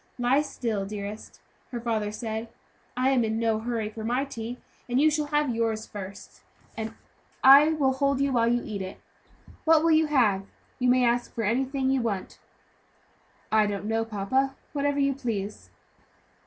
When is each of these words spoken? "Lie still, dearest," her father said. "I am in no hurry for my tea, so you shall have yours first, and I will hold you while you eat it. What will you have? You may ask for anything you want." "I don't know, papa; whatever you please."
"Lie 0.17 0.41
still, 0.41 0.83
dearest," 0.83 1.39
her 1.71 1.79
father 1.79 2.11
said. 2.11 2.49
"I 2.97 3.11
am 3.11 3.23
in 3.23 3.37
no 3.39 3.59
hurry 3.59 3.87
for 3.87 4.03
my 4.03 4.25
tea, 4.25 4.57
so 4.87 4.93
you 4.95 5.11
shall 5.11 5.27
have 5.27 5.53
yours 5.53 5.85
first, 5.85 6.41
and 6.75 6.95
I 7.43 7.73
will 7.73 7.93
hold 7.93 8.19
you 8.19 8.31
while 8.33 8.51
you 8.51 8.63
eat 8.65 8.81
it. 8.81 8.99
What 9.63 9.83
will 9.83 9.91
you 9.91 10.07
have? 10.07 10.47
You 10.79 10.89
may 10.89 11.05
ask 11.05 11.31
for 11.35 11.43
anything 11.43 11.91
you 11.91 12.01
want." 12.01 12.39
"I 13.51 13.67
don't 13.67 13.85
know, 13.85 14.03
papa; 14.03 14.55
whatever 14.73 14.97
you 14.97 15.13
please." 15.13 15.69